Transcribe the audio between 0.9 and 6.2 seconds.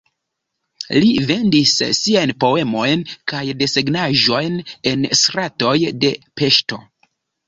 Li vendis siajn poemojn kaj desegnaĵojn en stratoj de